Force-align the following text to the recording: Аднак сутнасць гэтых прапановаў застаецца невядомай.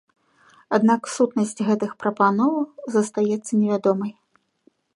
Аднак 0.77 1.01
сутнасць 1.15 1.53
гэтых 1.67 1.91
прапановаў 2.03 2.65
застаецца 2.95 3.49
невядомай. 3.61 4.11